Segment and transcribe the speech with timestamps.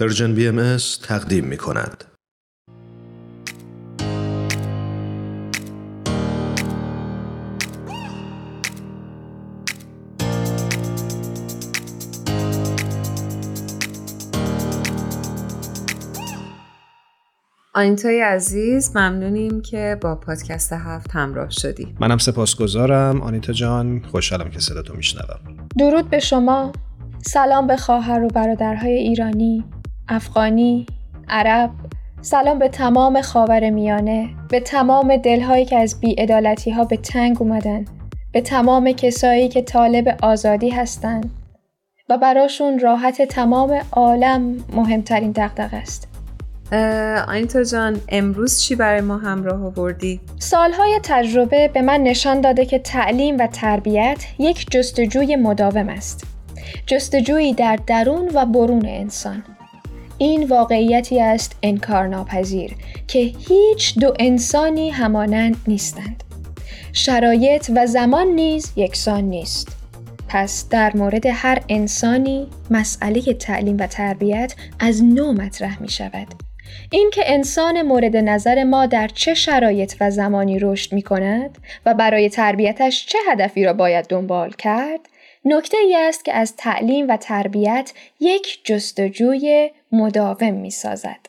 [0.00, 2.04] Persian BM تقدیم می کند.
[17.74, 21.94] آنیتای عزیز ممنونیم که با پادکست هفت همراه شدی.
[22.00, 23.20] منم سپاسگزارم.
[23.20, 25.68] آنیتا جان خوشحالم که صداتو میشنوم.
[25.78, 26.72] درود به شما.
[27.26, 29.64] سلام به خواهر و برادرهای ایرانی.
[30.08, 30.86] افغانی
[31.28, 31.70] عرب
[32.20, 37.84] سلام به تمام خاور میانه به تمام دلهایی که از بیعدالتی ها به تنگ اومدن
[38.32, 41.30] به تمام کسایی که طالب آزادی هستند
[42.08, 46.08] و براشون راحت تمام عالم مهمترین دقدقه است
[47.28, 52.78] آینتا جان امروز چی برای ما همراه آوردی؟ سالهای تجربه به من نشان داده که
[52.78, 56.24] تعلیم و تربیت یک جستجوی مداوم است.
[56.86, 59.44] جستجویی در درون و برون انسان.
[60.18, 62.74] این واقعیتی است انکار ناپذیر
[63.08, 66.22] که هیچ دو انسانی همانند نیستند.
[66.92, 69.76] شرایط و زمان نیز یکسان نیست.
[70.28, 76.26] پس در مورد هر انسانی مسئله تعلیم و تربیت از نو مطرح می شود.
[76.90, 82.28] اینکه انسان مورد نظر ما در چه شرایط و زمانی رشد می کند و برای
[82.28, 85.00] تربیتش چه هدفی را باید دنبال کرد
[85.44, 91.26] نکته ای است که از تعلیم و تربیت یک جستجوی مداوم می سازد.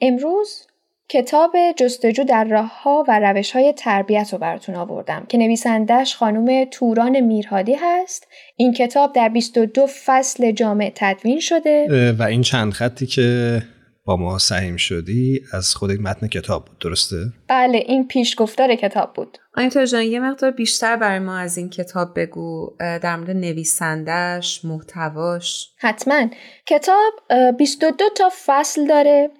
[0.00, 0.66] امروز
[1.08, 6.64] کتاب جستجو در راه ها و روش های تربیت رو براتون آوردم که نویسندش خانم
[6.64, 8.28] توران میرهادی هست.
[8.56, 13.62] این کتاب در 22 فصل جامع تدوین شده و این چند خطی که
[14.06, 17.16] با ما سهیم شدی از خود متن کتاب بود درسته؟
[17.48, 19.38] بله این پیشگفتار کتاب بود.
[19.56, 25.68] آنیتا جان یه مقدار بیشتر برای ما از این کتاب بگو در مورد نویسندش محتواش.
[25.78, 26.26] حتما.
[26.66, 27.12] کتاب
[27.58, 29.30] 22 تا فصل داره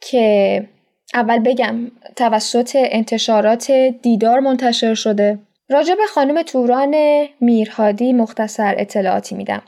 [0.00, 0.68] که
[1.14, 3.70] اول بگم توسط انتشارات
[4.02, 5.38] دیدار منتشر شده.
[5.70, 6.94] راجب خانم توران
[7.40, 9.62] میرهادی مختصر اطلاعاتی میدم.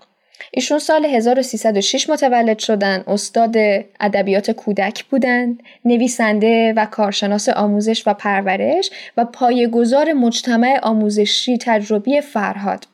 [0.51, 3.57] ایشون سال 1306 متولد شدن، استاد
[4.01, 12.85] ادبیات کودک بودند، نویسنده و کارشناس آموزش و پرورش و پایه‌گذار مجتمع آموزشی تجربی فرهاد.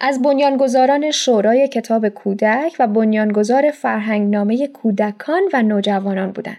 [0.00, 6.56] از بنیانگذاران شورای کتاب کودک و بنیانگذار فرهنگنامه کودکان و نوجوانان بودند.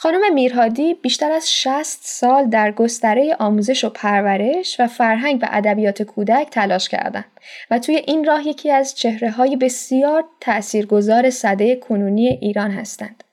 [0.00, 6.02] خانم میرهادی بیشتر از 60 سال در گستره آموزش و پرورش و فرهنگ و ادبیات
[6.02, 7.24] کودک تلاش کردند
[7.70, 13.24] و توی این راه یکی از چهره های بسیار تاثیرگذار صده کنونی ایران هستند.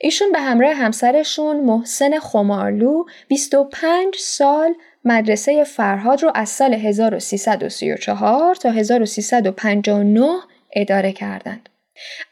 [0.00, 4.74] ایشون به همراه همسرشون محسن خمارلو 25 سال
[5.04, 10.28] مدرسه فرهاد رو از سال 1334 تا 1359
[10.72, 11.68] اداره کردند.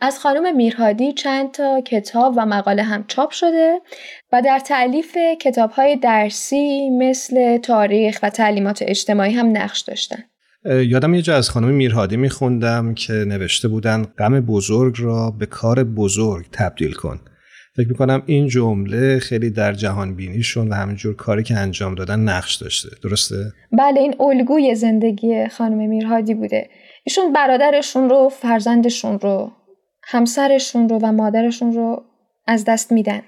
[0.00, 3.80] از خانم میرهادی چند تا کتاب و مقاله هم چاپ شده
[4.32, 10.18] و در تعلیف کتاب های درسی مثل تاریخ و تعلیمات اجتماعی هم نقش داشتن.
[10.64, 15.84] یادم یه جا از خانم میرهادی میخوندم که نوشته بودن غم بزرگ را به کار
[15.84, 17.20] بزرگ تبدیل کن.
[17.76, 22.54] فکر می‌کنم این جمله خیلی در جهان بینیشون و همینجور کاری که انجام دادن نقش
[22.54, 23.36] داشته درسته؟
[23.72, 26.68] بله این الگوی زندگی خانم میرهادی بوده
[27.04, 29.50] ایشون برادرشون رو فرزندشون رو
[30.02, 32.02] همسرشون رو و مادرشون رو
[32.46, 33.22] از دست میدن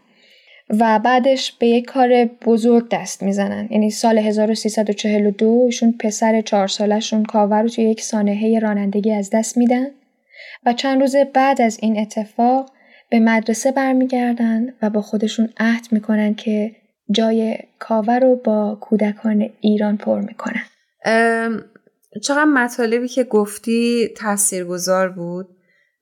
[0.81, 3.69] و بعدش به یک کار بزرگ دست می‌زنن.
[3.71, 9.57] یعنی سال 1342 ایشون پسر چهار سالشون کاور رو توی یک سانحه رانندگی از دست
[9.57, 9.87] میدن
[10.67, 12.71] و چند روز بعد از این اتفاق
[13.11, 16.77] به مدرسه برمیگردن و با خودشون عهد می‌کنن که
[17.11, 20.63] جای کاور رو با کودکان ایران پر می‌کنن.
[22.21, 25.49] چقدر مطالبی که گفتی تاثیرگذار بود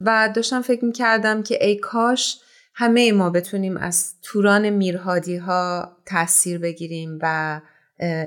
[0.01, 2.39] و داشتم فکر می‌کردم که ای کاش
[2.75, 7.59] همه ما بتونیم از توران میرهادی ها تاثیر بگیریم و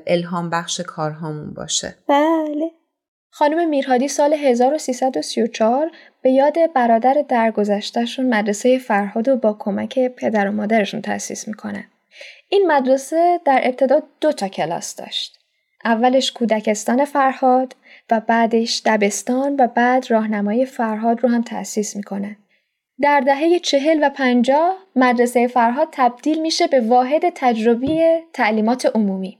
[0.07, 2.71] الهام بخش کارهامون باشه بله
[3.31, 5.91] خانم میرهادی سال 1334
[6.23, 11.85] به یاد برادر درگذشتهشون مدرسه فرهاد و با کمک پدر و مادرشون تأسیس می‌کنه.
[12.49, 15.44] این مدرسه در ابتدا دو تا کلاس داشت.
[15.85, 17.77] اولش کودکستان فرهاد
[18.11, 22.37] و بعدش دبستان و بعد راهنمای فرهاد رو هم تأسیس می‌کنه.
[23.01, 28.03] در دهه چهل و پنجاه مدرسه فرهاد تبدیل میشه به واحد تجربی
[28.33, 29.39] تعلیمات عمومی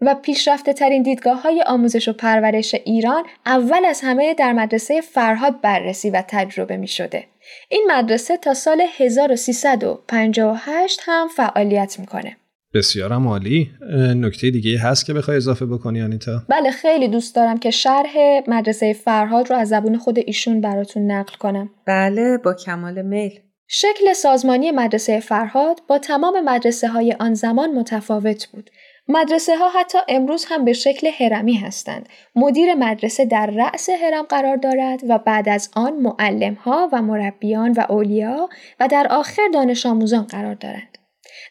[0.00, 5.60] و پیشرفته ترین دیدگاه های آموزش و پرورش ایران اول از همه در مدرسه فرهاد
[5.60, 7.24] بررسی و تجربه می شده.
[7.68, 12.36] این مدرسه تا سال 1358 هم فعالیت می‌کنه.
[12.76, 13.70] بسیارم عالی
[14.16, 18.14] نکته دیگه هست که بخوای اضافه بکنی آنیتا بله خیلی دوست دارم که شرح
[18.48, 24.12] مدرسه فرهاد رو از زبون خود ایشون براتون نقل کنم بله با کمال میل شکل
[24.12, 28.70] سازمانی مدرسه فرهاد با تمام مدرسه های آن زمان متفاوت بود.
[29.08, 32.08] مدرسه ها حتی امروز هم به شکل هرمی هستند.
[32.36, 37.72] مدیر مدرسه در رأس هرم قرار دارد و بعد از آن معلم ها و مربیان
[37.72, 38.48] و اولیا
[38.80, 40.95] و در آخر دانش آموزان قرار دارند.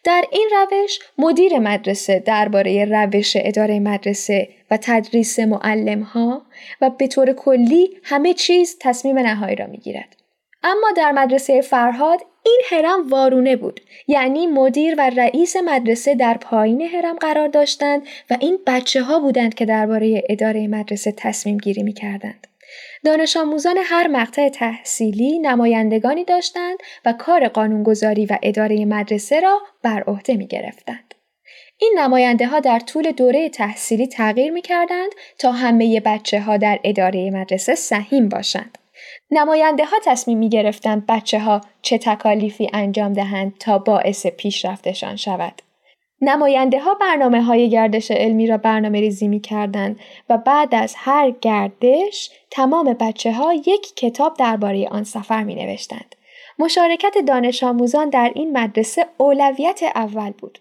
[0.03, 6.41] در این روش مدیر مدرسه درباره روش اداره مدرسه و تدریس معلم ها
[6.81, 10.15] و به طور کلی همه چیز تصمیم نهایی را می گیرد.
[10.63, 16.81] اما در مدرسه فرهاد این هرم وارونه بود یعنی مدیر و رئیس مدرسه در پایین
[16.81, 21.93] هرم قرار داشتند و این بچه ها بودند که درباره اداره مدرسه تصمیم گیری می
[21.93, 22.47] کردند.
[23.03, 30.03] دانش آموزان هر مقطع تحصیلی نمایندگانی داشتند و کار قانونگذاری و اداره مدرسه را بر
[30.03, 31.15] عهده می گرفتند.
[31.77, 36.79] این نماینده ها در طول دوره تحصیلی تغییر می کردند تا همه بچه ها در
[36.83, 38.77] اداره مدرسه سهیم باشند.
[39.31, 45.61] نماینده ها تصمیم می گرفتند بچه ها چه تکالیفی انجام دهند تا باعث پیشرفتشان شود.
[46.21, 51.31] نماینده ها برنامه های گردش علمی را برنامه ریزی می کردند و بعد از هر
[51.41, 56.15] گردش تمام بچه ها یک کتاب درباره آن سفر می نوشتند.
[56.59, 60.59] مشارکت دانش آموزان در این مدرسه اولویت اول بود.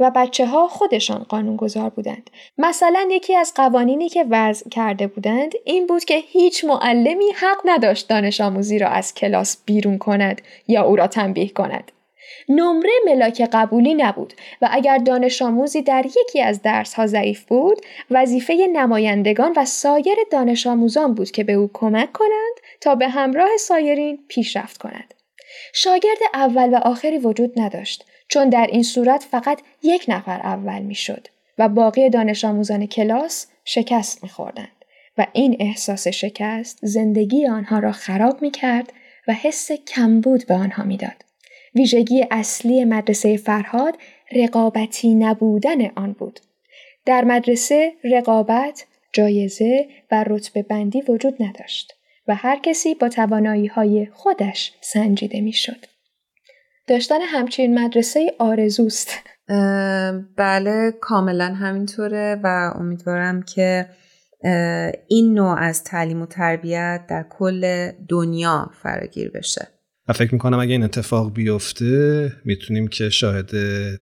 [0.00, 2.30] و بچه ها خودشان قانونگذار بودند.
[2.58, 8.08] مثلا یکی از قوانینی که وضع کرده بودند این بود که هیچ معلمی حق نداشت
[8.08, 11.92] دانش آموزی را از کلاس بیرون کند یا او را تنبیه کند.
[12.48, 17.80] نمره ملاک قبولی نبود و اگر دانش آموزی در یکی از درس ها ضعیف بود
[18.10, 23.56] وظیفه نمایندگان و سایر دانش آموزان بود که به او کمک کنند تا به همراه
[23.56, 25.14] سایرین پیشرفت کند.
[25.72, 31.28] شاگرد اول و آخری وجود نداشت چون در این صورت فقط یک نفر اول می‌شد
[31.58, 34.84] و باقی دانش آموزان کلاس شکست میخوردند
[35.18, 38.92] و این احساس شکست زندگی آنها را خراب می کرد
[39.28, 41.24] و حس کمبود به آنها می‌داد.
[41.74, 43.94] ویژگی اصلی مدرسه فرهاد
[44.32, 46.40] رقابتی نبودن آن بود.
[47.06, 51.92] در مدرسه رقابت، جایزه و رتبه بندی وجود نداشت
[52.28, 55.86] و هر کسی با توانایی های خودش سنجیده می‌شد.
[56.86, 59.10] داشتن همچین مدرسه آرزوست
[60.36, 63.86] بله کاملا همینطوره و امیدوارم که
[65.08, 69.68] این نوع از تعلیم و تربیت در کل دنیا فراگیر بشه
[70.10, 73.50] و فکر می‌کنم اگه این اتفاق بیفته می‌تونیم که شاهد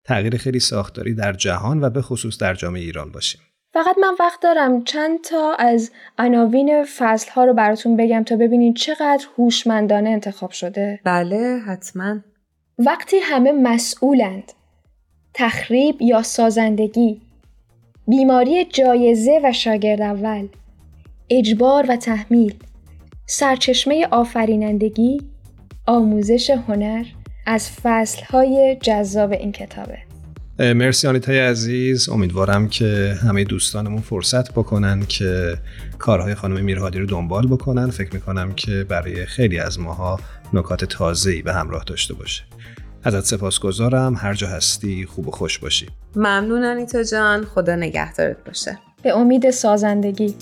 [0.05, 3.41] تغییر خیلی ساختاری در جهان و به خصوص در جامعه ایران باشیم.
[3.73, 8.77] فقط من وقت دارم چند تا از عناوین فصل ها رو براتون بگم تا ببینید
[8.77, 11.01] چقدر هوشمندانه انتخاب شده.
[11.05, 12.17] بله حتما.
[12.79, 14.53] وقتی همه مسئولند
[15.35, 17.21] تخریب یا سازندگی
[18.07, 20.49] بیماری جایزه و شاگرد اول
[21.31, 22.55] اجبار و تحمیل
[23.27, 25.21] سرچشمه آفرینندگی
[25.89, 27.05] آموزش هنر
[27.47, 29.99] از فصلهای جذاب این کتابه.
[30.59, 32.09] مرسی آنیتای عزیز.
[32.09, 35.55] امیدوارم که همه دوستانمون فرصت بکنن که
[35.99, 37.91] کارهای خانم میرهادی رو دنبال بکنن.
[37.91, 40.21] فکر می‌کنم که برای خیلی از ماها
[40.53, 42.43] نکات تازه‌ای به همراه داشته باشه.
[43.05, 44.15] ازت سپاسگزارم.
[44.15, 45.87] هر جا هستی خوب و خوش باشی.
[46.17, 47.45] ممنون آنیتا جان.
[47.45, 48.79] خدا نگهدارت باشه.
[49.03, 50.35] به امید سازندگی.